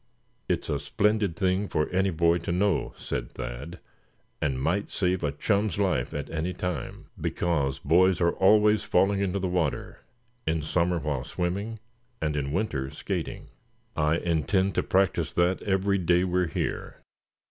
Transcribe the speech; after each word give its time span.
"It's 0.49 0.67
a 0.67 0.79
splendid 0.79 1.35
thing 1.35 1.67
for 1.67 1.87
any 1.89 2.09
boy 2.09 2.39
to 2.39 2.51
know," 2.51 2.95
said 2.97 3.29
Thad, 3.33 3.77
"and 4.41 4.59
might 4.59 4.89
save 4.89 5.23
a 5.23 5.31
chum's 5.31 5.77
life 5.77 6.11
at 6.11 6.27
any 6.31 6.53
time. 6.53 7.05
Because, 7.21 7.77
boys 7.77 8.19
are 8.19 8.31
always 8.31 8.81
falling 8.81 9.19
into 9.19 9.37
the 9.37 9.47
water, 9.47 9.99
in 10.47 10.63
summer 10.63 10.97
while 10.97 11.23
swimming, 11.23 11.77
and 12.19 12.35
in 12.35 12.51
winter 12.51 12.89
skating. 12.89 13.49
I 13.95 14.17
intend 14.17 14.73
to 14.73 14.81
practice 14.81 15.31
that 15.33 15.61
every 15.61 15.99
day 15.99 16.23
we're 16.23 16.47
here. 16.47 16.95